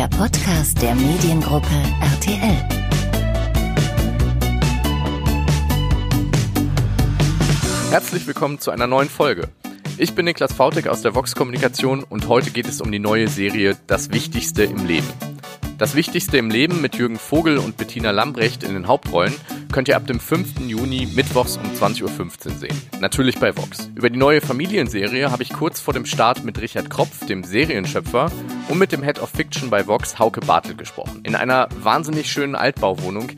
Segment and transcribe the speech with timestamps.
[0.00, 1.66] der Podcast der Mediengruppe
[2.00, 2.56] RTL.
[7.90, 9.48] Herzlich willkommen zu einer neuen Folge.
[9.98, 13.28] Ich bin Niklas Fautek aus der Vox Kommunikation und heute geht es um die neue
[13.28, 15.06] Serie Das Wichtigste im Leben.
[15.80, 19.34] Das Wichtigste im Leben mit Jürgen Vogel und Bettina Lambrecht in den Hauptrollen
[19.72, 20.60] könnt ihr ab dem 5.
[20.68, 22.82] Juni mittwochs um 20.15 Uhr sehen.
[23.00, 23.90] Natürlich bei Vox.
[23.94, 28.30] Über die neue Familienserie habe ich kurz vor dem Start mit Richard Kropf, dem Serienschöpfer,
[28.68, 31.20] und mit dem Head of Fiction bei Vox, Hauke Bartel, gesprochen.
[31.22, 33.30] In einer wahnsinnig schönen Altbauwohnung,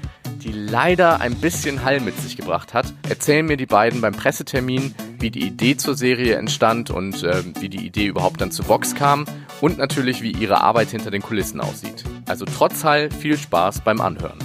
[0.43, 4.97] die leider ein bisschen Hall mit sich gebracht hat, erzählen mir die beiden beim Pressetermin,
[5.21, 8.97] wie die Idee zur Serie entstand und äh, wie die Idee überhaupt dann zu Vox
[8.97, 9.27] kam
[9.61, 12.02] und natürlich, wie ihre Arbeit hinter den Kulissen aussieht.
[12.33, 14.39] Also trotz Hall viel Spaß beim Anhören.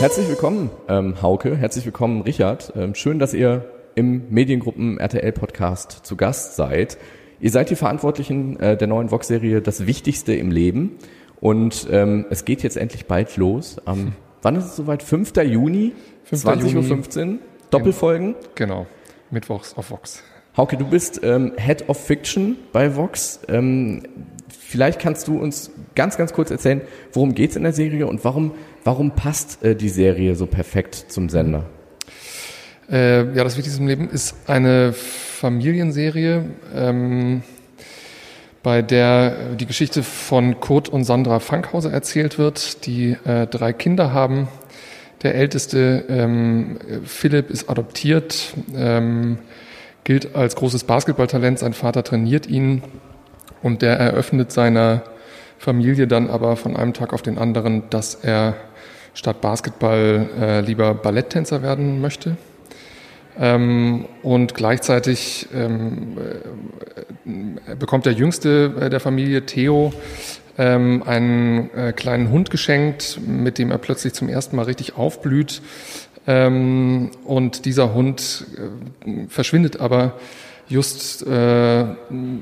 [0.00, 1.56] Herzlich willkommen, ähm, Hauke.
[1.56, 2.74] Herzlich willkommen, Richard.
[2.76, 3.64] Ähm, schön, dass ihr
[3.94, 6.98] im Mediengruppen RTL Podcast zu Gast seid.
[7.40, 10.98] Ihr seid die Verantwortlichen äh, der neuen Vox-Serie Das Wichtigste im Leben.
[11.40, 13.78] Und ähm, es geht jetzt endlich bald los.
[13.86, 15.02] Am, wann ist es soweit?
[15.02, 15.36] 5.
[15.36, 15.94] Juni,
[16.30, 17.38] 20.15 Uhr.
[17.70, 18.34] Doppelfolgen.
[18.56, 18.86] Genau,
[19.30, 20.22] mittwochs auf Vox.
[20.58, 23.38] Hauke, du bist ähm, Head of Fiction bei Vox.
[23.46, 24.02] Ähm,
[24.48, 26.80] vielleicht kannst du uns ganz, ganz kurz erzählen,
[27.12, 28.50] worum geht's in der Serie und warum,
[28.82, 31.66] warum passt äh, die Serie so perfekt zum Sender?
[32.90, 37.42] Äh, ja, das Wichtigste im Leben ist eine Familienserie, ähm,
[38.64, 44.12] bei der die Geschichte von Kurt und Sandra Fankhauser erzählt wird, die äh, drei Kinder
[44.12, 44.48] haben.
[45.22, 49.38] Der älteste, ähm, Philipp, ist adoptiert, ähm,
[50.08, 51.58] gilt als großes Basketballtalent.
[51.58, 52.82] Sein Vater trainiert ihn
[53.62, 55.02] und der eröffnet seiner
[55.58, 58.54] Familie dann aber von einem Tag auf den anderen, dass er
[59.12, 62.38] statt Basketball äh, lieber Balletttänzer werden möchte.
[63.38, 66.16] Ähm, und gleichzeitig ähm,
[67.26, 69.92] äh, bekommt der Jüngste äh, der Familie, Theo,
[70.56, 75.60] ähm, einen äh, kleinen Hund geschenkt, mit dem er plötzlich zum ersten Mal richtig aufblüht.
[76.28, 78.44] Ähm, und dieser Hund
[79.06, 80.12] äh, verschwindet aber
[80.68, 81.84] just äh,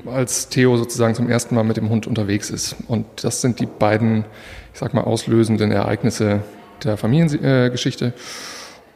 [0.05, 2.75] als Theo sozusagen zum ersten Mal mit dem Hund unterwegs ist.
[2.89, 4.25] Und das sind die beiden,
[4.73, 6.41] ich sag mal, auslösenden Ereignisse
[6.83, 8.11] der Familiengeschichte.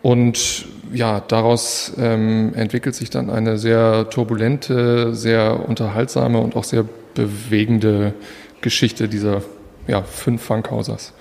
[0.02, 6.84] Und ja, daraus ähm, entwickelt sich dann eine sehr turbulente, sehr unterhaltsame und auch sehr
[7.14, 8.14] bewegende
[8.60, 9.42] Geschichte dieser
[9.88, 11.14] ja, fünf Funkhausers.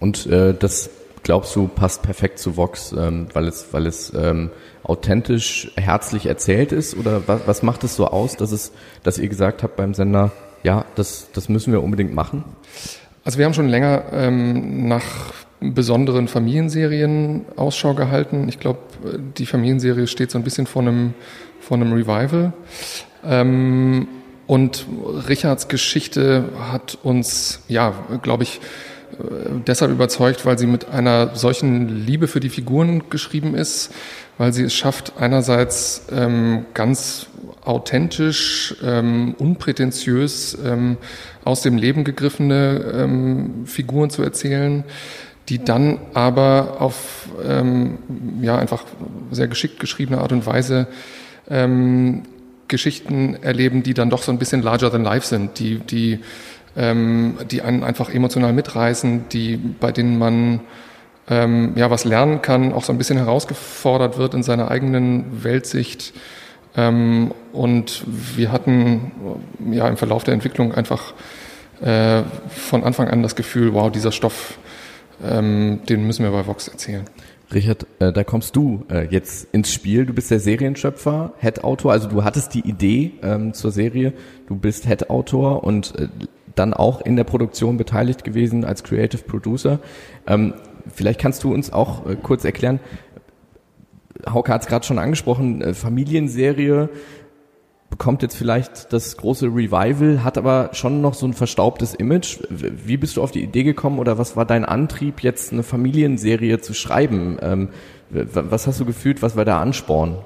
[0.00, 0.90] Und äh, das
[1.22, 4.50] glaubst du passt perfekt zu Vox, ähm, weil es, weil es ähm,
[4.82, 6.96] authentisch, herzlich erzählt ist?
[6.96, 10.32] Oder was, was macht es so aus, dass es, dass ihr gesagt habt beim Sender,
[10.62, 12.44] ja, das, das müssen wir unbedingt machen?
[13.24, 15.04] Also wir haben schon länger ähm, nach
[15.60, 18.48] besonderen Familienserien Ausschau gehalten.
[18.48, 18.78] Ich glaube,
[19.36, 21.14] die Familienserie steht so ein bisschen vor einem,
[21.60, 22.52] vor einem Revival.
[23.24, 24.08] Ähm,
[24.46, 24.86] und
[25.28, 27.92] Richards Geschichte hat uns, ja,
[28.22, 28.60] glaube ich,
[29.66, 33.92] deshalb überzeugt, weil sie mit einer solchen Liebe für die Figuren geschrieben ist,
[34.36, 37.26] weil sie es schafft, einerseits ähm, ganz
[37.64, 40.96] authentisch, ähm, unprätentiös ähm,
[41.44, 44.84] aus dem Leben gegriffene ähm, Figuren zu erzählen,
[45.48, 47.98] die dann aber auf ähm,
[48.42, 48.84] ja einfach
[49.30, 50.86] sehr geschickt geschriebene Art und Weise
[51.48, 52.22] ähm,
[52.68, 56.20] Geschichten erleben, die dann doch so ein bisschen larger than life sind, die die
[56.78, 60.60] ähm, die einen einfach emotional mitreißen, die bei denen man
[61.28, 66.14] ähm, ja was lernen kann, auch so ein bisschen herausgefordert wird in seiner eigenen Weltsicht.
[66.76, 69.12] Ähm, und wir hatten
[69.70, 71.12] ja im Verlauf der Entwicklung einfach
[71.82, 74.58] äh, von Anfang an das Gefühl, wow, dieser Stoff
[75.22, 77.04] ähm, den müssen wir bei Vox erzählen.
[77.52, 80.04] Richard, äh, da kommst du äh, jetzt ins Spiel.
[80.04, 84.12] Du bist der Serienschöpfer, Head-Autor, also du hattest die Idee ähm, zur Serie,
[84.46, 86.08] du bist Head-Autor und äh,
[86.58, 89.78] dann auch in der Produktion beteiligt gewesen als Creative Producer.
[90.26, 90.54] Ähm,
[90.92, 92.80] vielleicht kannst du uns auch äh, kurz erklären,
[94.28, 96.88] Hauke hat es gerade schon angesprochen, äh, Familienserie,
[97.90, 102.38] bekommt jetzt vielleicht das große Revival, hat aber schon noch so ein verstaubtes Image.
[102.50, 106.60] Wie bist du auf die Idee gekommen oder was war dein Antrieb, jetzt eine Familienserie
[106.60, 107.38] zu schreiben?
[107.40, 107.68] Ähm,
[108.10, 110.18] was hast du gefühlt, was war der Ansporn?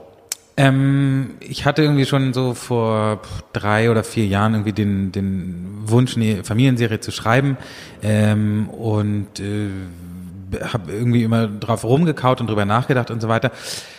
[0.57, 3.21] Ähm, ich hatte irgendwie schon so vor
[3.53, 7.57] drei oder vier Jahren irgendwie den, den Wunsch, eine Familienserie zu schreiben
[8.03, 9.71] ähm, und äh,
[10.61, 13.51] habe irgendwie immer drauf rumgekaut und drüber nachgedacht und so weiter.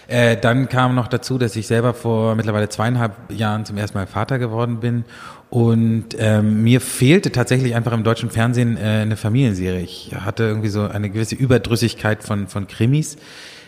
[0.08, 4.06] Äh, dann kam noch dazu, dass ich selber vor mittlerweile zweieinhalb Jahren zum ersten Mal
[4.06, 5.06] Vater geworden bin
[5.50, 9.82] und ähm, mir fehlte tatsächlich einfach im deutschen Fernsehen äh, eine Familienserie.
[9.82, 13.18] Ich hatte irgendwie so eine gewisse Überdrüssigkeit von von Krimis.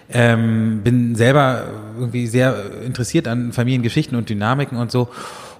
[0.10, 1.66] Ähm, bin selber
[1.98, 2.56] irgendwie sehr
[2.86, 5.10] interessiert an Familiengeschichten und Dynamiken und so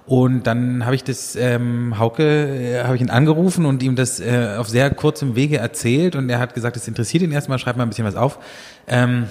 [0.06, 4.20] Und dann habe ich das ähm, Hauke, äh, habe ich ihn angerufen und ihm das
[4.20, 7.76] äh, auf sehr kurzem Wege erzählt und er hat gesagt, es interessiert ihn erstmal, schreib
[7.76, 8.38] mal ein bisschen was auf.
[8.86, 9.26] Ähm,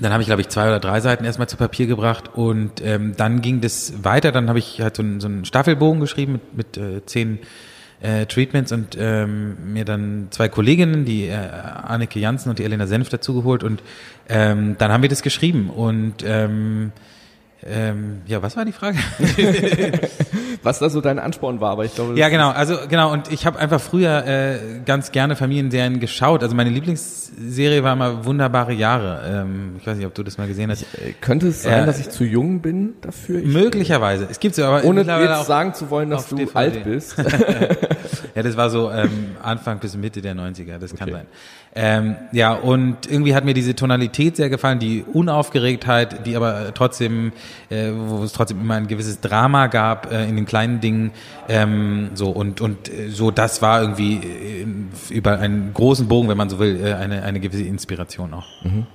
[0.00, 3.14] dann habe ich, glaube ich, zwei oder drei Seiten erstmal zu Papier gebracht und ähm,
[3.18, 4.32] dann ging das weiter.
[4.32, 7.40] Dann habe ich halt so, einen, so einen Staffelbogen geschrieben mit, mit äh, zehn
[8.00, 12.86] äh, Treatments und ähm, mir dann zwei Kolleginnen, die äh, Anneke Janssen und die Elena
[12.86, 13.82] Senf dazugeholt und
[14.28, 16.92] ähm, dann haben wir das geschrieben und ähm,
[17.66, 18.98] ähm, ja, was war die Frage?
[20.62, 22.18] was da so dein Ansporn war, aber ich glaube.
[22.18, 26.42] Ja, genau, also genau, und ich habe einfach früher äh, ganz gerne Familienserien geschaut.
[26.42, 29.22] Also meine Lieblingsserie war immer Wunderbare Jahre.
[29.26, 30.82] Ähm, ich weiß nicht, ob du das mal gesehen hast.
[30.82, 33.40] Ich, äh, könnte es sein, äh, dass ich zu jung bin dafür?
[33.40, 34.26] Ich, möglicherweise.
[34.30, 36.58] Es gibt so, aber ohne jetzt sagen zu wollen, dass du DVD.
[36.58, 37.16] alt bist.
[38.34, 40.98] ja, das war so ähm, Anfang bis Mitte der 90er, das okay.
[40.98, 41.26] kann sein.
[41.74, 47.32] Ähm, ja, und irgendwie hat mir diese Tonalität sehr gefallen, die Unaufgeregtheit, die aber trotzdem,
[47.70, 51.12] äh, wo es trotzdem immer ein gewisses Drama gab äh, in den kleinen Dingen.
[51.48, 56.36] Ähm, so und und äh, so, das war irgendwie äh, über einen großen Bogen, wenn
[56.36, 58.46] man so will, äh, eine eine gewisse Inspiration auch.
[58.64, 58.86] Mhm.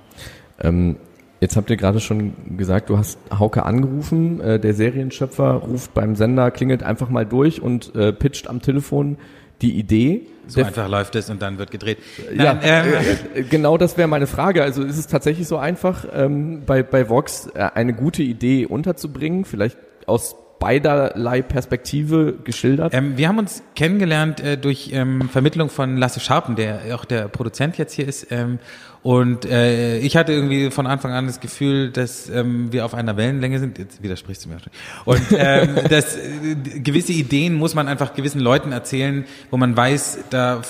[0.60, 0.96] Ähm
[1.44, 4.40] Jetzt habt ihr gerade schon gesagt, du hast Hauke angerufen.
[4.40, 9.18] Äh, der Serienschöpfer ruft beim Sender, klingelt einfach mal durch und äh, pitcht am Telefon
[9.60, 10.22] die Idee.
[10.46, 11.98] So einfach läuft es und dann wird gedreht.
[12.34, 12.92] Nein, ja, ähm,
[13.34, 14.62] äh, genau das wäre meine Frage.
[14.62, 19.76] Also ist es tatsächlich so einfach, ähm, bei, bei Vox eine gute Idee unterzubringen, vielleicht
[20.06, 22.94] aus beiderlei Perspektive geschildert?
[22.94, 27.28] Ähm, wir haben uns kennengelernt äh, durch ähm, Vermittlung von Lasse Scharpen, der auch der
[27.28, 28.28] Produzent jetzt hier ist.
[28.30, 28.58] Ähm,
[29.02, 33.18] und äh, ich hatte irgendwie von Anfang an das Gefühl, dass ähm, wir auf einer
[33.18, 33.78] Wellenlänge sind.
[33.78, 34.72] Jetzt widersprichst du mir schon.
[35.04, 40.20] Und ähm, dass äh, gewisse Ideen muss man einfach gewissen Leuten erzählen, wo man weiß,
[40.30, 40.62] da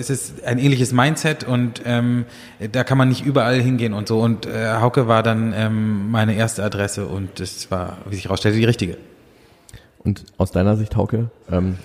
[0.00, 2.24] ist es ein ähnliches Mindset und ähm,
[2.72, 4.20] da kann man nicht überall hingehen und so.
[4.20, 8.56] Und äh, Hauke war dann ähm, meine erste Adresse und das war, wie sich herausstellte,
[8.56, 8.96] die richtige.
[10.04, 11.78] Und aus deiner Sicht, Hauke, ähm,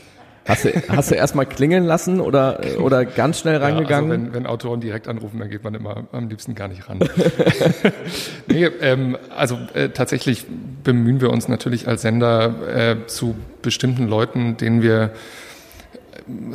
[0.48, 4.10] Hast du, hast du erstmal klingeln lassen oder, oder ganz schnell reingegangen?
[4.10, 6.88] Ja, also wenn, wenn Autoren direkt anrufen, dann geht man immer am liebsten gar nicht
[6.88, 7.00] ran.
[8.48, 10.46] nee, ähm, also äh, tatsächlich
[10.84, 15.10] bemühen wir uns natürlich als Sender äh, zu bestimmten Leuten, denen wir äh,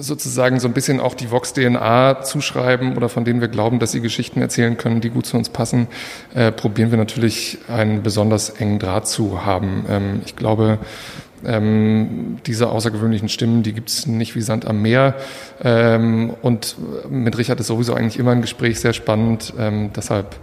[0.00, 4.00] sozusagen so ein bisschen auch die Vox-DNA zuschreiben oder von denen wir glauben, dass sie
[4.00, 5.86] Geschichten erzählen können, die gut zu uns passen,
[6.34, 9.84] äh, probieren wir natürlich einen besonders engen Draht zu haben.
[9.90, 10.78] Ähm, ich glaube,
[11.44, 15.14] ähm, diese außergewöhnlichen Stimmen, die gibt's nicht wie Sand am Meer.
[15.62, 16.76] Ähm, und
[17.10, 19.52] mit Richard ist sowieso eigentlich immer ein Gespräch sehr spannend.
[19.58, 20.36] Ähm, deshalb,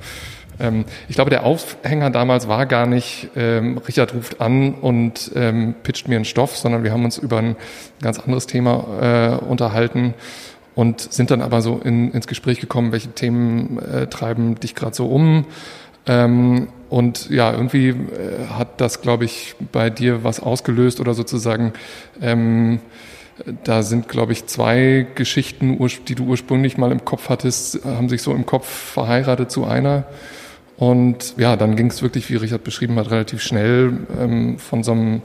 [0.60, 5.75] ähm, ich glaube, der Aufhänger damals war gar nicht, ähm, Richard ruft an und ähm,
[5.84, 7.56] pitcht mir einen Stoff, sondern wir haben uns über ein
[8.02, 10.13] ganz anderes Thema äh, unterhalten
[10.75, 14.95] und sind dann aber so in, ins Gespräch gekommen, welche Themen äh, treiben dich gerade
[14.95, 15.45] so um.
[16.06, 17.95] Ähm, und ja, irgendwie äh,
[18.50, 21.74] hat das, glaube ich, bei dir was ausgelöst oder sozusagen,
[22.21, 22.80] ähm,
[23.63, 25.77] da sind, glaube ich, zwei Geschichten,
[26.07, 30.03] die du ursprünglich mal im Kopf hattest, haben sich so im Kopf verheiratet zu einer.
[30.77, 34.92] Und ja, dann ging es wirklich, wie Richard beschrieben hat, relativ schnell ähm, von so
[34.92, 35.21] einem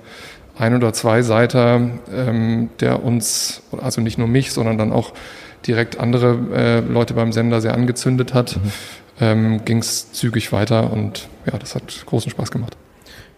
[0.56, 1.80] ein- oder zwei Seiter,
[2.14, 5.12] ähm, der uns, also nicht nur mich, sondern dann auch
[5.66, 8.56] direkt andere äh, Leute beim Sender sehr angezündet hat.
[8.56, 8.70] Mhm
[9.20, 12.76] ähm, ging es zügig weiter und ja, das hat großen Spaß gemacht.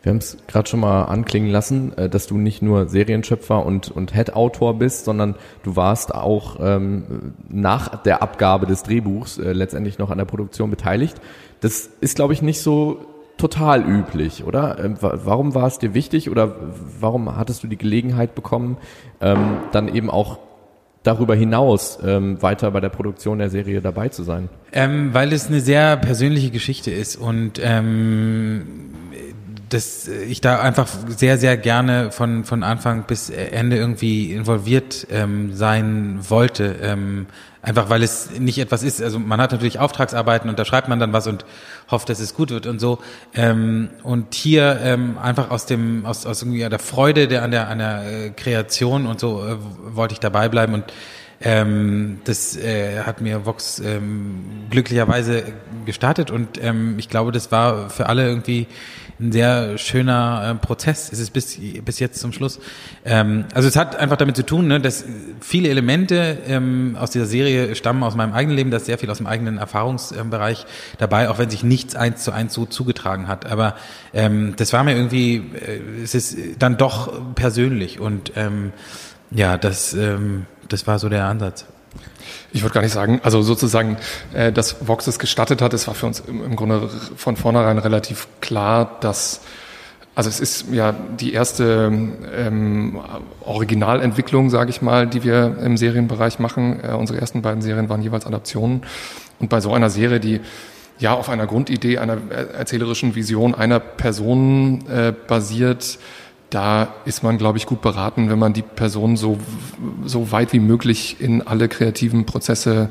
[0.06, 3.90] Wir haben es gerade schon mal anklingen lassen, äh, dass du nicht nur Serienschöpfer und,
[3.90, 5.34] und Head-Autor bist, sondern
[5.64, 10.70] du warst auch ähm, nach der Abgabe des Drehbuchs äh, letztendlich noch an der Produktion
[10.70, 11.20] beteiligt.
[11.60, 13.00] Das ist, glaube ich, nicht so
[13.36, 14.78] total üblich, oder?
[14.78, 16.54] Ähm, warum war es dir wichtig oder
[17.00, 18.76] warum hattest du die Gelegenheit bekommen,
[19.20, 20.38] ähm, dann eben auch
[21.06, 24.48] darüber hinaus ähm, weiter bei der Produktion der Serie dabei zu sein?
[24.72, 28.62] Ähm, weil es eine sehr persönliche Geschichte ist und ähm,
[29.68, 35.54] dass ich da einfach sehr, sehr gerne von, von Anfang bis Ende irgendwie involviert ähm,
[35.54, 36.76] sein wollte.
[36.82, 37.26] Ähm,
[37.66, 39.02] einfach weil es nicht etwas ist.
[39.02, 41.44] Also man hat natürlich Auftragsarbeiten und da schreibt man dann was und
[41.90, 43.00] hofft, dass es gut wird und so.
[43.34, 47.68] Ähm, und hier ähm, einfach aus dem, aus, aus irgendwie der Freude der an der
[47.68, 49.56] an der äh, Kreation und so äh,
[49.96, 50.84] wollte ich dabei bleiben und
[51.40, 55.44] ähm, das äh, hat mir Vox ähm, glücklicherweise
[55.84, 58.66] gestartet und ähm, ich glaube, das war für alle irgendwie
[59.18, 61.10] ein sehr schöner äh, Prozess.
[61.12, 62.58] Es ist bis, bis jetzt zum Schluss.
[63.04, 65.04] Ähm, also es hat einfach damit zu tun, ne, dass
[65.40, 69.10] viele Elemente ähm, aus dieser Serie stammen aus meinem eigenen Leben, da ist sehr viel
[69.10, 70.66] aus dem eigenen Erfahrungsbereich
[70.98, 73.46] dabei, auch wenn sich nichts eins zu eins so zugetragen hat.
[73.46, 73.76] Aber
[74.12, 78.32] ähm, das war mir irgendwie, äh, es ist dann doch persönlich und
[79.30, 79.96] ja, das
[80.68, 81.66] das war so der Ansatz.
[82.52, 83.96] Ich würde gar nicht sagen, also sozusagen,
[84.34, 87.78] äh, dass Vox es gestattet hat, es war für uns im, im Grunde von vornherein
[87.78, 89.40] relativ klar, dass
[90.14, 91.92] Also es ist ja die erste
[92.34, 93.00] ähm,
[93.42, 96.80] Originalentwicklung, sage ich mal, die wir im Serienbereich machen.
[96.82, 98.82] Äh, unsere ersten beiden Serien waren jeweils Adaptionen.
[99.38, 100.40] Und bei so einer Serie, die
[100.98, 105.98] ja auf einer Grundidee, einer erzählerischen Vision einer Person äh, basiert,
[106.56, 109.38] da ist man, glaube ich, gut beraten, wenn man die Person so,
[110.06, 112.88] so weit wie möglich in alle kreativen Prozesse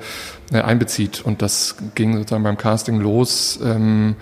[0.54, 1.22] äh, einbezieht.
[1.26, 3.60] Und das ging sozusagen beim Casting los.
[3.64, 4.18] Ähm,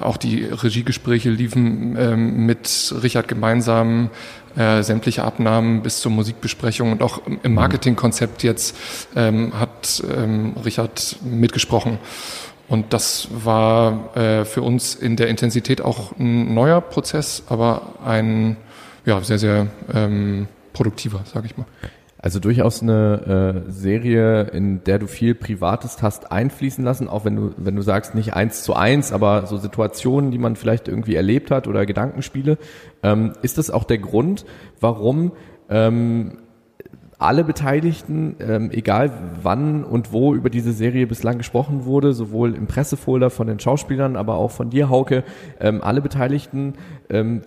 [0.00, 4.10] auch die Regiegespräche liefen ähm, mit Richard gemeinsam,
[4.54, 8.76] äh, sämtliche Abnahmen bis zur Musikbesprechung und auch im Marketingkonzept jetzt
[9.16, 11.98] ähm, hat ähm, Richard mitgesprochen.
[12.68, 18.56] Und das war äh, für uns in der Intensität auch ein neuer Prozess, aber ein
[19.08, 21.66] ja, sehr, sehr ähm, produktiver, sage ich mal.
[22.18, 27.36] Also durchaus eine äh, Serie, in der du viel Privates hast einfließen lassen, auch wenn
[27.36, 31.14] du, wenn du sagst, nicht eins zu eins, aber so Situationen, die man vielleicht irgendwie
[31.14, 32.58] erlebt hat oder Gedankenspiele.
[33.02, 34.44] Ähm, ist das auch der Grund,
[34.78, 35.32] warum
[35.70, 36.38] ähm,
[37.18, 39.10] alle Beteiligten, ähm, egal
[39.42, 44.16] wann und wo über diese Serie bislang gesprochen wurde, sowohl im Pressefolder von den Schauspielern,
[44.16, 45.24] aber auch von dir, Hauke,
[45.60, 46.74] ähm, alle Beteiligten
[47.08, 47.42] ähm,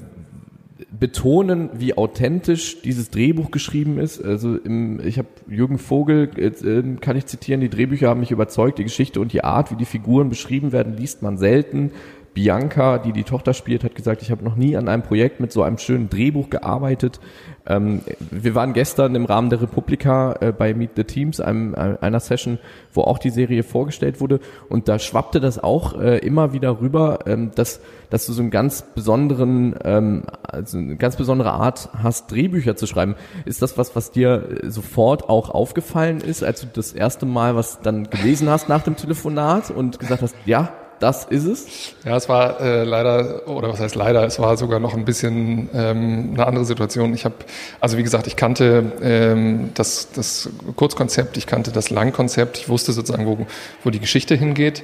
[0.90, 4.24] betonen, wie authentisch dieses Drehbuch geschrieben ist.
[4.24, 8.80] Also im, ich habe Jürgen Vogel, äh, kann ich zitieren, die Drehbücher haben mich überzeugt,
[8.80, 11.92] die Geschichte und die Art, wie die Figuren beschrieben werden, liest man selten.
[12.34, 15.52] Bianca, die die Tochter spielt, hat gesagt, ich habe noch nie an einem Projekt mit
[15.52, 17.20] so einem schönen Drehbuch gearbeitet.
[17.68, 21.98] Ähm, wir waren gestern im Rahmen der Republika äh, bei Meet the Teams, einem, äh,
[22.02, 22.58] einer Session,
[22.94, 27.20] wo auch die Serie vorgestellt wurde und da schwappte das auch äh, immer wieder rüber,
[27.26, 32.32] ähm, dass, dass du so einen ganz besonderen, ähm, also eine ganz besondere Art hast,
[32.32, 33.16] Drehbücher zu schreiben.
[33.46, 37.56] Ist das was, was dir äh, sofort auch aufgefallen ist, als du das erste Mal
[37.56, 41.94] was dann gelesen hast nach dem Telefonat und gesagt hast, ja, das ist es?
[42.06, 45.70] Ja, es war äh, leider, oder was heißt leider, es war sogar noch ein bisschen
[45.74, 47.14] ähm, eine andere Situation.
[47.14, 47.36] Ich habe,
[47.80, 52.94] also wie gesagt, ich kannte ähm, das, das Kurzkonzept, ich kannte das Langkonzept, ich wusste
[52.94, 53.46] sozusagen, wo,
[53.84, 54.84] wo die Geschichte hingeht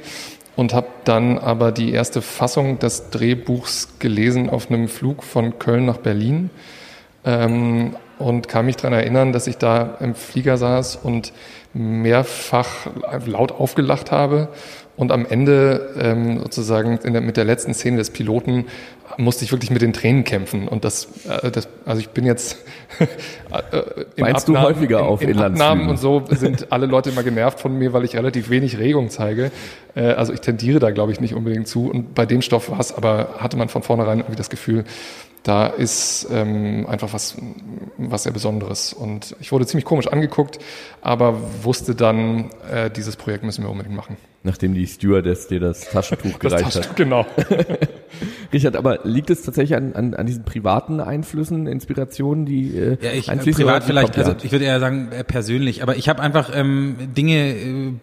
[0.55, 5.85] und habe dann aber die erste Fassung des Drehbuchs gelesen auf einem Flug von Köln
[5.85, 6.49] nach Berlin
[7.25, 11.31] ähm, und kann mich daran erinnern, dass ich da im Flieger saß und
[11.73, 12.87] mehrfach
[13.27, 14.49] laut aufgelacht habe
[14.97, 18.65] und am Ende ähm, sozusagen der, mit der letzten Szene des Piloten
[19.17, 20.67] musste ich wirklich mit den Tränen kämpfen.
[20.67, 22.57] Und das, äh, das also ich bin jetzt
[22.99, 23.05] äh,
[24.19, 27.59] Meinst Abnahmen, du häufiger auf in, in Abnahmen und so sind alle Leute immer genervt
[27.59, 29.51] von mir, weil ich relativ wenig Regung zeige.
[29.95, 31.89] Äh, also ich tendiere da, glaube ich, nicht unbedingt zu.
[31.89, 34.83] Und bei dem Stoff war es, aber hatte man von vornherein irgendwie das Gefühl,
[35.43, 37.37] da ist ähm, einfach was,
[37.97, 38.93] was sehr Besonderes.
[38.93, 40.59] Und ich wurde ziemlich komisch angeguckt,
[41.01, 44.17] aber wusste dann, äh, dieses Projekt müssen wir unbedingt machen.
[44.43, 46.95] Nachdem die Stewardess dir das Taschentuch gereicht das Taschentuch, hat.
[46.95, 47.25] Genau.
[48.53, 53.11] Richard, aber liegt es tatsächlich an, an, an diesen privaten Einflüssen, Inspirationen, die äh, ja,
[53.11, 53.63] ich, einfließen?
[53.63, 57.55] Privat vielleicht, also ich würde eher sagen äh, persönlich, aber ich habe einfach ähm, Dinge
[57.55, 57.93] äh,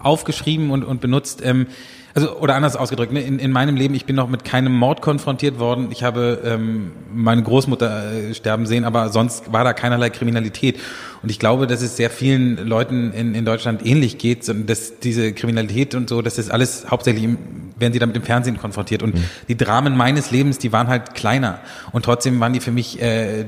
[0.00, 1.66] aufgeschrieben und, und benutzt, ähm,
[2.14, 5.02] also oder anders ausgedrückt, ne, in, in meinem Leben, ich bin noch mit keinem Mord
[5.02, 5.88] konfrontiert worden.
[5.90, 10.78] Ich habe ähm, meine Großmutter äh, sterben sehen, aber sonst war da keinerlei Kriminalität.
[11.22, 15.32] Und ich glaube, dass es sehr vielen Leuten in, in Deutschland ähnlich geht, dass diese
[15.32, 17.38] Kriminalität und so, dass das alles hauptsächlich im,
[17.78, 19.02] werden sie damit im Fernsehen konfrontiert.
[19.02, 19.24] Und mhm.
[19.48, 21.58] die Dramen meines Lebens, die waren halt kleiner.
[21.92, 23.44] Und trotzdem waren die für mich äh,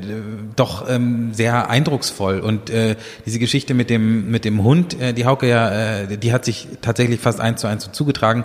[0.56, 2.40] doch ähm, sehr eindrucksvoll.
[2.40, 5.70] Und äh, diese Geschichte mit dem, mit dem Hund, äh, die Hauke ja,
[6.02, 8.44] äh, die hat sich tatsächlich fast eins zu eins so zugetragen.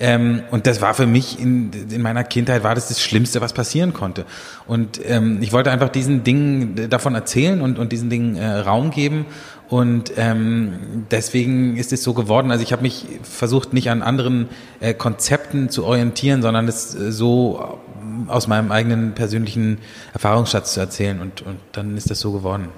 [0.00, 3.52] Ähm, und das war für mich in, in meiner Kindheit war das das Schlimmste, was
[3.52, 4.24] passieren konnte.
[4.66, 8.90] Und ähm, ich wollte einfach diesen Dingen davon erzählen und, und diesen Dingen äh, Raum
[8.90, 9.26] geben.
[9.68, 12.50] Und ähm, deswegen ist es so geworden.
[12.50, 14.48] Also ich habe mich versucht, nicht an anderen
[14.80, 17.80] äh, Konzepten zu orientieren, sondern es äh, so
[18.26, 19.78] aus meinem eigenen persönlichen
[20.12, 21.20] Erfahrungsschatz zu erzählen.
[21.20, 22.68] Und, und dann ist das so geworden.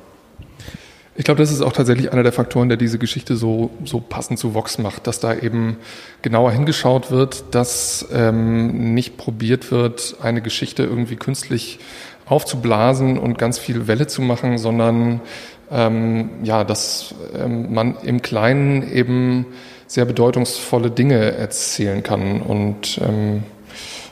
[1.18, 4.38] Ich glaube, das ist auch tatsächlich einer der Faktoren, der diese Geschichte so, so passend
[4.38, 5.78] zu Vox macht, dass da eben
[6.20, 11.78] genauer hingeschaut wird, dass ähm, nicht probiert wird, eine Geschichte irgendwie künstlich
[12.26, 15.20] aufzublasen und ganz viel Welle zu machen, sondern
[15.70, 19.46] ähm, ja, dass ähm, man im Kleinen eben
[19.86, 22.42] sehr bedeutungsvolle Dinge erzählen kann.
[22.42, 23.44] Und ähm,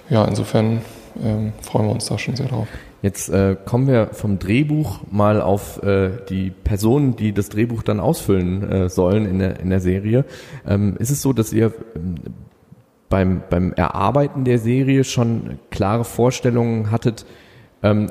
[0.08, 0.80] ja, insofern
[1.22, 2.68] ähm, freuen wir uns da schon sehr drauf.
[3.04, 8.00] Jetzt äh, kommen wir vom Drehbuch mal auf äh, die Personen, die das Drehbuch dann
[8.00, 10.24] ausfüllen äh, sollen in der, in der Serie.
[10.66, 12.14] Ähm, ist es so, dass ihr ähm,
[13.10, 17.26] beim, beim Erarbeiten der Serie schon klare Vorstellungen hattet,
[17.82, 18.10] ähm,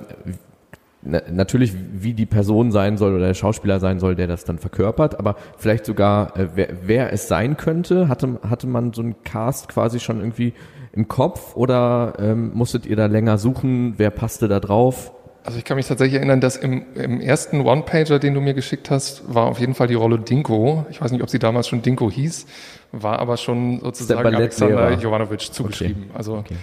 [1.01, 4.59] na, natürlich wie die Person sein soll oder der Schauspieler sein soll, der das dann
[4.59, 8.09] verkörpert, aber vielleicht sogar, äh, wer, wer es sein könnte?
[8.09, 10.53] Hatte, hatte man so einen Cast quasi schon irgendwie
[10.93, 13.95] im Kopf oder ähm, musstet ihr da länger suchen?
[13.97, 15.11] Wer passte da drauf?
[15.43, 18.89] Also ich kann mich tatsächlich erinnern, dass im, im ersten One-Pager, den du mir geschickt
[18.89, 20.85] hast, war auf jeden Fall die Rolle Dinko.
[20.89, 22.45] Ich weiß nicht, ob sie damals schon Dinko hieß,
[22.93, 26.03] war aber schon sozusagen Alexander Jovanovic zugeschrieben.
[26.03, 26.17] Okay.
[26.17, 26.55] Also okay.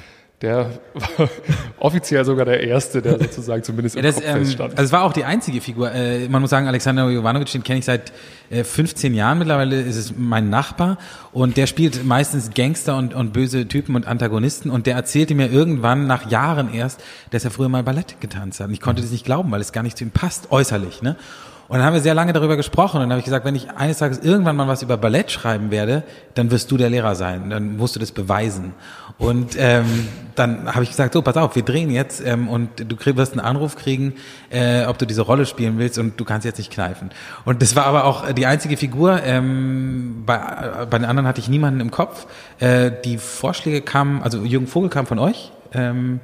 [0.42, 1.28] Der war
[1.80, 4.73] offiziell sogar der Erste, der sozusagen zumindest im ja, das, Kopf ähm, stand.
[4.73, 5.92] Also es war auch die einzige Figur.
[5.92, 8.11] Äh, man muss sagen, Alexander Jovanovic, den kenne ich seit
[8.49, 10.97] äh, 15 Jahren mittlerweile, ist es mein Nachbar
[11.32, 15.52] und der spielt meistens Gangster und, und böse Typen und Antagonisten und der erzählte mir
[15.52, 18.68] irgendwann nach Jahren erst, dass er früher mal Ballett getanzt hat.
[18.68, 21.02] Und ich konnte das nicht glauben, weil es gar nicht zu ihm passt, äußerlich.
[21.02, 21.16] Ne?
[21.70, 23.70] Und dann haben wir sehr lange darüber gesprochen und dann habe ich gesagt, wenn ich
[23.70, 26.02] eines Tages irgendwann mal was über Ballett schreiben werde,
[26.34, 27.48] dann wirst du der Lehrer sein.
[27.48, 28.74] Dann musst du das beweisen.
[29.18, 32.96] Und ähm, dann habe ich gesagt, so, pass auf, wir drehen jetzt ähm, und du
[32.96, 34.14] krieg, wirst einen Anruf kriegen,
[34.50, 37.10] äh, ob du diese Rolle spielen willst und du kannst jetzt nicht kneifen.
[37.44, 39.22] Und das war aber auch die einzige Figur.
[39.22, 42.26] Ähm, bei, bei den anderen hatte ich niemanden im Kopf.
[42.58, 45.52] Äh, die Vorschläge kamen, also Jürgen Vogel kam von euch.
[45.72, 46.18] Ähm,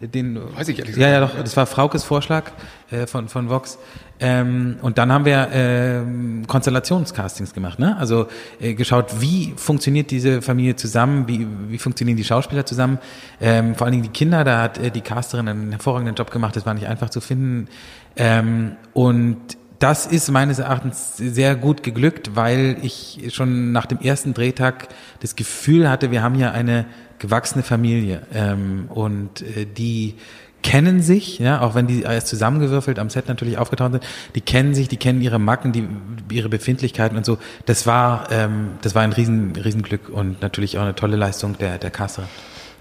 [0.00, 0.98] den, Weiß ich ehrlich gesagt.
[0.98, 2.52] Ja, ja, doch, das war Fraukes Vorschlag
[2.90, 3.78] äh, von, von Vox.
[4.20, 7.96] Ähm, und dann haben wir äh, Konstellationscastings gemacht, ne?
[7.98, 8.26] Also
[8.60, 12.98] äh, geschaut, wie funktioniert diese Familie zusammen, wie, wie funktionieren die Schauspieler zusammen,
[13.40, 16.56] ähm, vor allen Dingen die Kinder, da hat äh, die Casterin einen hervorragenden Job gemacht,
[16.56, 17.68] das war nicht einfach zu finden.
[18.16, 19.38] Ähm, und
[19.78, 24.88] das ist meines Erachtens sehr gut geglückt, weil ich schon nach dem ersten Drehtag
[25.20, 26.86] das Gefühl hatte, wir haben hier eine
[27.18, 30.14] gewachsene Familie ähm, und äh, die
[30.62, 34.74] kennen sich, ja, auch wenn die erst zusammengewürfelt am Set natürlich aufgetaucht sind, die kennen
[34.74, 35.86] sich, die kennen ihre Macken, die,
[36.30, 37.38] ihre Befindlichkeiten und so.
[37.66, 41.78] Das war, ähm, das war ein riesen, Riesenglück und natürlich auch eine tolle Leistung der,
[41.78, 42.24] der Caster.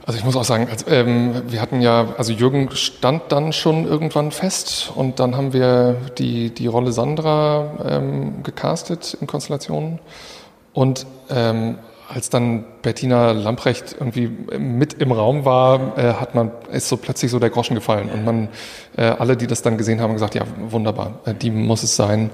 [0.08, 3.86] Also ich muss auch sagen, also, ähm, wir hatten ja, also Jürgen stand dann schon
[3.86, 10.00] irgendwann fest und dann haben wir die, die Rolle Sandra ähm, gecastet in Konstellationen
[10.72, 16.88] und ähm, als dann Bettina Lamprecht irgendwie mit im Raum war, äh, hat man ist
[16.88, 18.48] so plötzlich so der Groschen gefallen und man
[18.96, 22.30] äh, alle, die das dann gesehen haben, gesagt, ja wunderbar, äh, die muss es sein.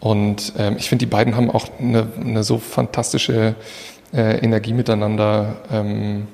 [0.00, 3.54] Und ähm, ich finde, die beiden haben auch eine, eine so fantastische
[4.12, 5.56] äh, Energie miteinander.
[5.70, 6.26] Ähm,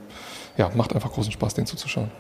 [0.57, 2.11] ja, macht einfach großen Spaß, den zuzuschauen.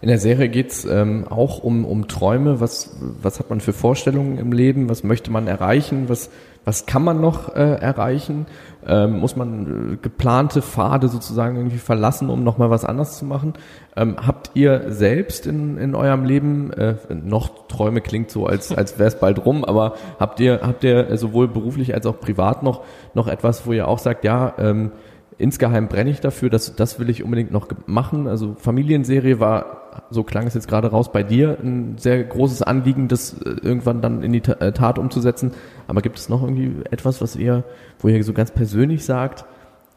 [0.00, 2.60] In der Serie geht's ähm, auch um, um Träume.
[2.60, 4.88] Was, was hat man für Vorstellungen im Leben?
[4.88, 6.08] Was möchte man erreichen?
[6.08, 6.30] Was,
[6.64, 8.46] was kann man noch äh, erreichen?
[8.86, 13.54] Ähm, muss man äh, geplante Pfade sozusagen irgendwie verlassen, um nochmal was anderes zu machen?
[13.96, 19.00] Ähm, habt ihr selbst in, in eurem Leben, äh, noch Träume klingt so, als, als
[19.00, 22.84] wäre es bald rum, aber habt ihr, habt ihr sowohl beruflich als auch privat noch,
[23.14, 24.92] noch etwas, wo ihr auch sagt, ja, ähm,
[25.38, 28.26] insgeheim brenne ich dafür, dass das will ich unbedingt noch machen.
[28.26, 33.08] Also Familienserie war, so klang es jetzt gerade raus, bei dir ein sehr großes Anliegen,
[33.08, 35.52] das äh, irgendwann dann in die äh, Tat umzusetzen.
[35.86, 37.64] Aber gibt es noch irgendwie etwas, was ihr,
[38.00, 39.44] wo ihr so ganz persönlich sagt,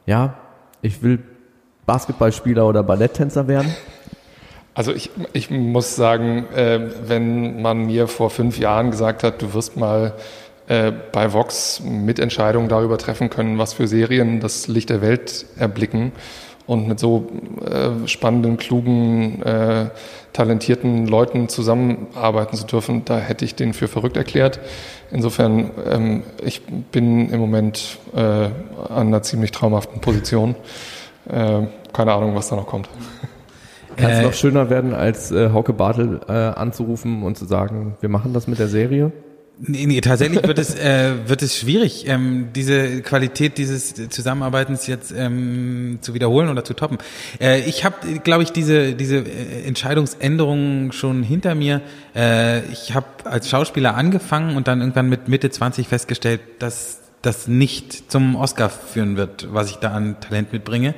[0.05, 0.35] ja,
[0.81, 1.19] ich will
[1.85, 3.73] Basketballspieler oder Balletttänzer werden?
[4.73, 9.53] Also ich, ich muss sagen, äh, wenn man mir vor fünf Jahren gesagt hat, du
[9.53, 10.13] wirst mal
[10.71, 16.13] äh, bei Vox Mitentscheidungen darüber treffen können, was für Serien das Licht der Welt erblicken
[16.65, 17.27] und mit so
[17.59, 19.89] äh, spannenden, klugen, äh,
[20.31, 24.61] talentierten Leuten zusammenarbeiten zu dürfen, da hätte ich den für verrückt erklärt.
[25.11, 30.55] Insofern, ähm, ich bin im Moment äh, an einer ziemlich traumhaften Position.
[31.27, 32.87] Äh, keine Ahnung, was da noch kommt.
[33.97, 38.07] Kann es noch schöner werden, als äh, Hauke Bartel äh, anzurufen und zu sagen, wir
[38.07, 39.11] machen das mit der Serie?
[39.63, 45.13] Nee, nee, tatsächlich wird es, äh, wird es schwierig, ähm, diese Qualität dieses Zusammenarbeitens jetzt
[45.15, 46.97] ähm, zu wiederholen oder zu toppen.
[47.39, 51.81] Äh, ich habe, glaube ich, diese, diese äh, Entscheidungsänderungen schon hinter mir.
[52.15, 57.47] Äh, ich habe als Schauspieler angefangen und dann irgendwann mit Mitte 20 festgestellt, dass das
[57.47, 60.95] nicht zum Oscar führen wird, was ich da an Talent mitbringe.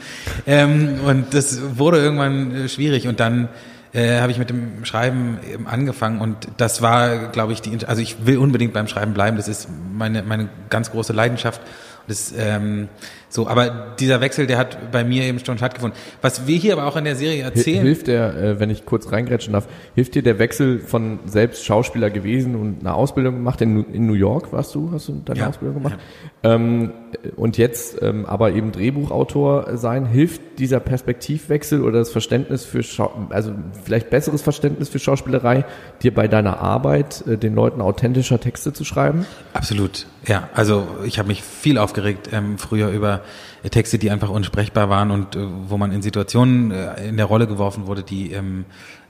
[0.48, 3.50] Ähm, und das wurde irgendwann äh, schwierig und dann
[3.94, 8.02] äh, habe ich mit dem Schreiben eben angefangen und das war, glaube ich, die, also
[8.02, 9.38] ich will unbedingt beim Schreiben bleiben.
[9.38, 11.62] Das ist meine meine ganz große Leidenschaft.
[12.08, 12.90] Das, ähm,
[13.34, 15.98] so, aber dieser Wechsel, der hat bei mir eben schon stattgefunden.
[16.22, 17.82] Was wir hier aber auch in der Serie erzählen.
[17.82, 22.12] Hilft der, äh, wenn ich kurz reingrätschen darf, hilft dir der Wechsel von selbst Schauspieler
[22.12, 23.60] gewesen und eine Ausbildung gemacht?
[23.62, 25.98] In, in New York warst du, hast du deine ja, Ausbildung gemacht?
[26.44, 26.54] Ja.
[26.54, 26.92] Ähm,
[27.36, 33.28] und jetzt ähm, aber eben Drehbuchautor sein, hilft dieser Perspektivwechsel oder das Verständnis für, Schau
[33.32, 33.52] also
[33.84, 35.66] vielleicht besseres Verständnis für Schauspielerei,
[36.04, 39.26] dir bei deiner Arbeit äh, den Leuten authentischer Texte zu schreiben?
[39.54, 40.50] Absolut, ja.
[40.54, 43.23] Also ich habe mich viel aufgeregt ähm, früher über
[43.70, 47.48] Texte, die einfach unsprechbar waren und äh, wo man in Situationen äh, in der Rolle
[47.48, 48.66] geworfen wurde, die ähm,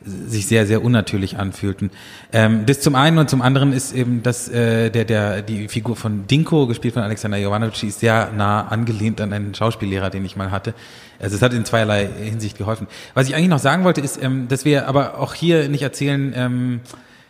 [0.05, 1.91] sich sehr, sehr unnatürlich anfühlten.
[2.31, 5.95] Ähm, das zum einen und zum anderen ist eben, dass äh, der, der, die Figur
[5.95, 10.35] von Dinko, gespielt von Alexander Jovanovic, ist sehr nah angelehnt an einen Schauspiellehrer, den ich
[10.35, 10.73] mal hatte.
[11.19, 12.87] Also es hat in zweierlei Hinsicht geholfen.
[13.13, 16.33] Was ich eigentlich noch sagen wollte, ist, ähm, dass wir aber auch hier nicht erzählen,
[16.35, 16.81] ähm,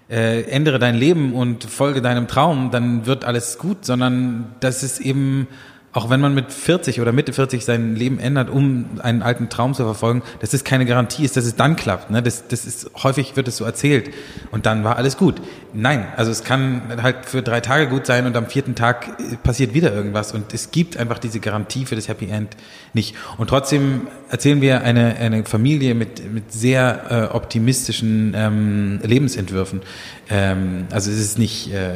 [0.09, 4.99] äh, ändere dein Leben und folge deinem Traum, dann wird alles gut, sondern dass es
[4.99, 5.47] eben
[5.93, 9.75] auch wenn man mit 40 oder Mitte 40 sein Leben ändert, um einen alten Traum
[9.75, 12.09] zu verfolgen, dass es keine Garantie ist, dass es dann klappt.
[12.09, 12.23] Ne?
[12.23, 14.09] Das, das ist häufig wird es so erzählt
[14.51, 15.35] und dann war alles gut.
[15.73, 19.35] Nein, also es kann halt für drei Tage gut sein und am vierten Tag äh,
[19.37, 22.57] passiert wieder irgendwas und es gibt einfach diese Garantie für das Happy End
[22.93, 23.15] nicht.
[23.37, 29.81] Und trotzdem erzählen wir eine, eine Familie mit, mit sehr äh, optimistischen ähm, Lebensentwürfen.
[30.29, 31.93] Ähm, also es ist nicht äh,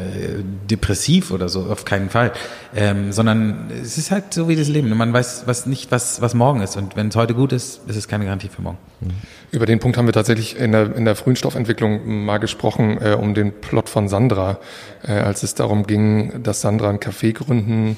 [0.70, 2.34] depressiv oder so, auf keinen Fall,
[2.76, 4.90] ähm, sondern es ist halt so wie das Leben.
[4.96, 6.76] Man weiß was nicht, was, was morgen ist.
[6.76, 8.78] Und wenn es heute gut ist, ist es keine Garantie für morgen.
[9.00, 9.12] Mhm.
[9.52, 13.14] Über den Punkt haben wir tatsächlich in der, in der frühen Stoffentwicklung mal gesprochen, äh,
[13.14, 14.60] um den Plot von Sandra,
[15.04, 17.96] äh, als es darum ging, dass Sandra ein Café gründen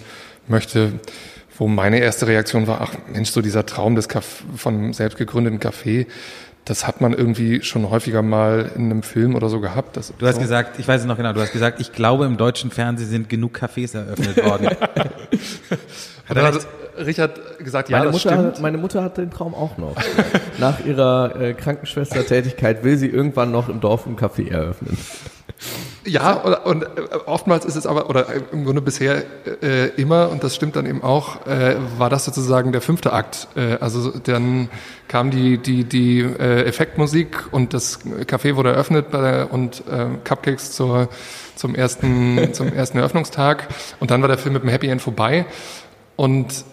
[0.47, 0.93] möchte,
[1.57, 5.59] wo meine erste Reaktion war, ach Mensch, so dieser Traum des Caf von selbst gegründeten
[5.59, 6.05] Café,
[6.69, 9.97] das hat man irgendwie schon häufiger mal in einem Film oder so gehabt.
[9.97, 10.41] du hast so.
[10.41, 13.27] gesagt, ich weiß es noch genau, du hast gesagt, ich glaube, im deutschen Fernsehen sind
[13.27, 14.67] genug Cafés eröffnet worden.
[16.29, 16.53] hat er
[17.05, 18.61] Richard gesagt, ja, meine das Mutter, stimmt.
[18.61, 19.95] Meine Mutter hat den Traum auch noch.
[20.59, 24.95] Nach ihrer äh, Krankenschwestertätigkeit will sie irgendwann noch im Dorf ein Café eröffnen.
[26.09, 26.87] Ja, oder, und äh,
[27.27, 29.23] oftmals ist es aber, oder im Grunde bisher
[29.61, 33.47] äh, immer, und das stimmt dann eben auch, äh, war das sozusagen der fünfte Akt.
[33.55, 34.69] Äh, also dann
[35.07, 40.07] kam die, die, die äh, Effektmusik und das Café wurde eröffnet bei der, und äh,
[40.23, 41.09] Cupcakes zur,
[41.55, 43.67] zum, ersten, zum ersten Eröffnungstag.
[43.99, 45.45] Und dann war der Film mit dem Happy End vorbei.
[46.15, 46.65] Und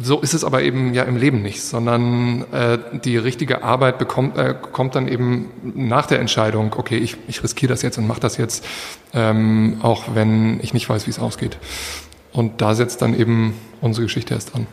[0.00, 4.36] so ist es aber eben ja im Leben nicht, sondern äh, die richtige Arbeit bekommt,
[4.36, 8.20] äh, kommt dann eben nach der Entscheidung, okay, ich, ich riskiere das jetzt und mache
[8.20, 8.64] das jetzt,
[9.14, 11.58] ähm, auch wenn ich nicht weiß, wie es ausgeht.
[12.32, 14.66] Und da setzt dann eben unsere Geschichte erst an.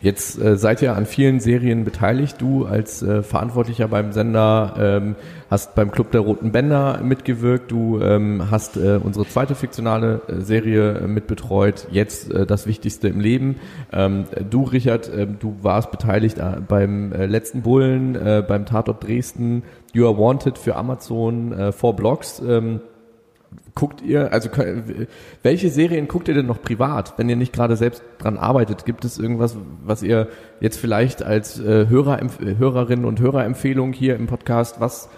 [0.00, 2.40] Jetzt äh, seid ihr an vielen Serien beteiligt.
[2.40, 5.16] Du als äh, Verantwortlicher beim Sender ähm,
[5.50, 7.72] hast beim Club der Roten Bänder mitgewirkt.
[7.72, 11.88] Du ähm, hast äh, unsere zweite fiktionale äh, Serie mitbetreut.
[11.90, 13.56] Jetzt äh, das Wichtigste im Leben.
[13.92, 19.04] Ähm, du, Richard, äh, du warst beteiligt äh, beim äh, letzten Bullen, äh, beim Tatort
[19.04, 19.64] Dresden.
[19.92, 22.40] You are Wanted für Amazon, äh, Four Blocks.
[22.46, 22.80] Ähm,
[23.74, 24.50] guckt ihr, also
[25.42, 28.84] welche Serien guckt ihr denn noch privat, wenn ihr nicht gerade selbst dran arbeitet?
[28.84, 30.28] Gibt es irgendwas, was ihr
[30.60, 32.20] jetzt vielleicht als äh, Hörer,
[32.58, 35.08] Hörerinnen und Hörerempfehlung hier im Podcast, was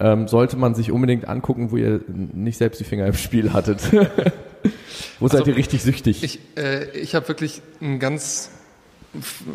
[0.00, 3.92] ähm, sollte man sich unbedingt angucken, wo ihr nicht selbst die Finger im Spiel hattet?
[3.92, 6.24] wo also, seid ihr richtig süchtig?
[6.24, 8.50] Ich, äh, ich habe wirklich ein ganz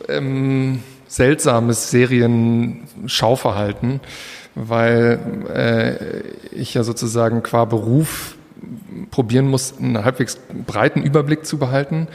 [0.09, 4.01] ähm, seltsames Serien-Schauverhalten
[4.55, 5.19] weil
[5.53, 8.35] äh, ich ja sozusagen qua Beruf
[9.11, 12.07] probieren muss, einen halbwegs breiten Überblick zu behalten.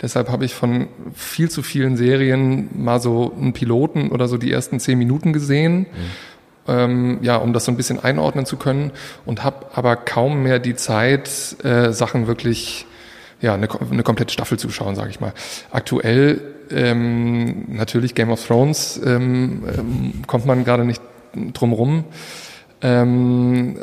[0.00, 4.52] Deshalb habe ich von viel zu vielen Serien mal so einen Piloten oder so die
[4.52, 5.80] ersten zehn Minuten gesehen.
[5.80, 5.86] Mhm.
[6.68, 8.90] Ähm, ja, um das so ein bisschen einordnen zu können
[9.24, 11.30] und habe aber kaum mehr die Zeit,
[11.64, 12.86] äh, Sachen wirklich,
[13.40, 15.32] ja, eine, eine komplette Staffel zu schauen, sage ich mal.
[15.70, 21.00] Aktuell ähm, natürlich Game of Thrones ähm, ähm, kommt man gerade nicht
[21.52, 22.04] drumrum.
[22.82, 23.78] Ähm,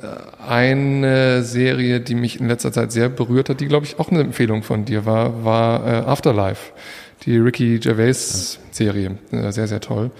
[0.47, 4.21] eine Serie, die mich in letzter Zeit sehr berührt hat, die glaube ich auch eine
[4.21, 6.73] Empfehlung von dir war, war äh, Afterlife,
[7.25, 10.12] die Ricky Gervais Serie, äh, sehr sehr toll.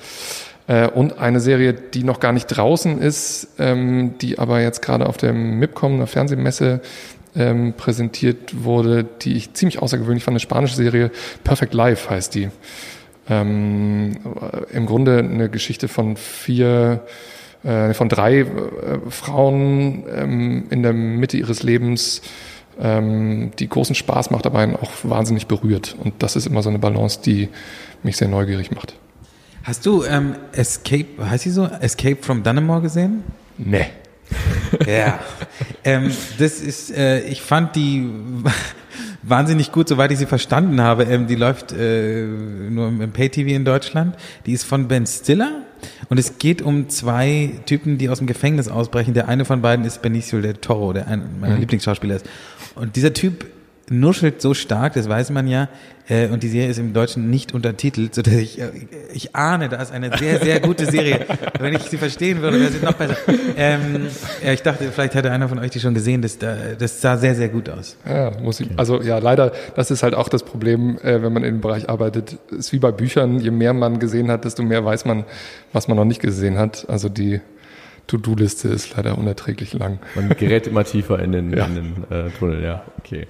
[0.67, 5.05] Äh, und eine Serie, die noch gar nicht draußen ist, ähm, die aber jetzt gerade
[5.05, 6.81] auf der MIPCOM, einer Fernsehmesse,
[7.36, 11.12] ähm, präsentiert wurde, die ich ziemlich außergewöhnlich fand, eine spanische Serie,
[11.43, 12.49] Perfect Life heißt die
[13.29, 14.17] ähm,
[14.71, 17.05] im Grunde eine Geschichte von vier,
[17.63, 18.45] äh, von drei äh,
[19.09, 22.21] Frauen ähm, in der Mitte ihres Lebens,
[22.79, 25.95] ähm, die großen Spaß macht, aber einen auch wahnsinnig berührt.
[26.03, 27.49] Und das ist immer so eine Balance, die
[28.01, 28.95] mich sehr neugierig macht.
[29.63, 31.65] Hast du ähm, Escape, heißt sie so?
[31.65, 33.23] Escape from Dunnemore gesehen?
[33.57, 33.88] Nee.
[34.86, 35.19] ja.
[35.83, 38.09] ähm, das ist, äh, ich fand die
[39.23, 41.03] wahnsinnig gut, soweit ich sie verstanden habe.
[41.03, 44.15] Ähm, die läuft äh, nur im Pay-TV in Deutschland.
[44.45, 45.63] Die ist von Ben Stiller
[46.09, 49.13] und es geht um zwei Typen, die aus dem Gefängnis ausbrechen.
[49.13, 51.62] Der eine von beiden ist Benicio del Toro, der einer meiner mhm.
[51.62, 52.29] Lieblingsschauspieler ist.
[52.75, 53.45] Und dieser Typ
[53.89, 55.67] nuschelt so stark, das weiß man ja,
[56.10, 58.72] äh, und die Serie ist im Deutschen nicht untertitelt, sodass ich, äh,
[59.13, 61.26] ich ahne, da ist eine sehr, sehr gute Serie.
[61.60, 63.15] Wenn ich sie verstehen würde, wäre sie noch besser.
[63.56, 64.08] Ähm,
[64.43, 67.36] ja, ich dachte, vielleicht hätte einer von euch die schon gesehen, das, das sah sehr,
[67.36, 67.98] sehr gut aus.
[68.08, 71.43] Ja, muss ich, also ja, leider, das ist halt auch das Problem, äh, wenn man
[71.43, 74.84] in dem Bereich arbeitet, ist wie bei Büchern, je mehr man gesehen hat, desto mehr
[74.84, 75.24] weiß man,
[75.72, 76.86] was man noch nicht gesehen hat.
[76.89, 77.39] Also die
[78.08, 80.00] To-Do-Liste ist leider unerträglich lang.
[80.15, 81.65] Man gerät immer tiefer in den, ja.
[81.65, 83.28] in den äh, Tunnel, ja, okay.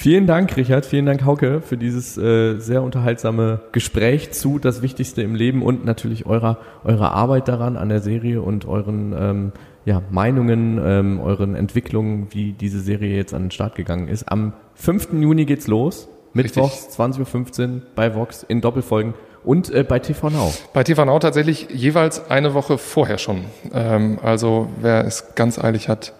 [0.00, 0.86] Vielen Dank, Richard.
[0.86, 5.84] Vielen Dank, Hauke, für dieses äh, sehr unterhaltsame Gespräch zu das Wichtigste im Leben und
[5.84, 9.52] natürlich eurer, eurer Arbeit daran, an der Serie und euren ähm,
[9.86, 14.30] ja, Meinungen, ähm, euren Entwicklungen, wie diese Serie jetzt an den Start gegangen ist.
[14.30, 15.14] Am 5.
[15.14, 16.08] Juni geht's los.
[16.32, 20.54] Mittwochs, 20.15 Uhr bei Vox in Doppelfolgen und äh, bei TV Now.
[20.74, 23.46] Bei TV Now tatsächlich jeweils eine Woche vorher schon.
[23.74, 26.12] Ähm, also wer es ganz eilig hat,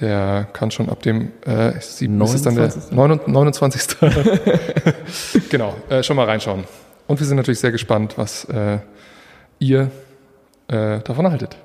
[0.00, 2.66] der kann schon ab dem äh, 7, 29.
[2.66, 3.98] Ist dann der 29.
[5.50, 6.64] genau, äh, schon mal reinschauen.
[7.06, 8.78] Und wir sind natürlich sehr gespannt, was äh,
[9.58, 9.90] ihr
[10.68, 11.56] äh, davon haltet.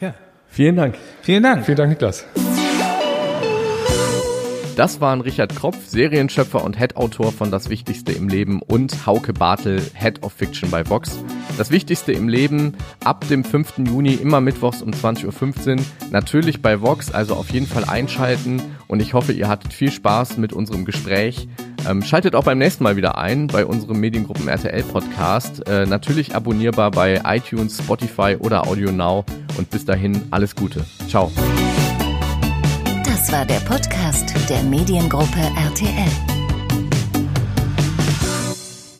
[0.00, 0.14] Ja.
[0.48, 0.96] Vielen Dank.
[1.22, 1.64] Vielen Dank.
[1.64, 2.24] Vielen Dank, Niklas.
[4.76, 9.80] Das waren Richard Kropf, Serienschöpfer und Head-Autor von Das Wichtigste im Leben und Hauke Bartel,
[9.94, 11.18] Head of Fiction bei Vox.
[11.56, 13.78] Das Wichtigste im Leben ab dem 5.
[13.86, 15.84] Juni immer mittwochs um 20.15 Uhr.
[16.10, 20.38] Natürlich bei Vox, also auf jeden Fall einschalten und ich hoffe, ihr hattet viel Spaß
[20.38, 21.48] mit unserem Gespräch.
[21.88, 25.68] Ähm, schaltet auch beim nächsten Mal wieder ein bei unserem Mediengruppen RTL Podcast.
[25.68, 29.24] Äh, natürlich abonnierbar bei iTunes, Spotify oder Audio Now
[29.56, 30.84] und bis dahin alles Gute.
[31.08, 31.30] Ciao.
[33.34, 36.33] War der Podcast der Mediengruppe RTL.